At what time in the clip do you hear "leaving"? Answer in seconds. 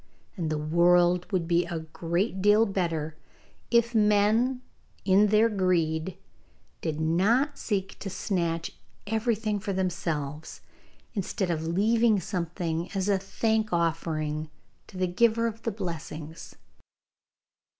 11.67-12.19